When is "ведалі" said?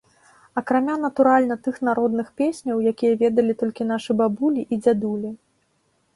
3.21-3.53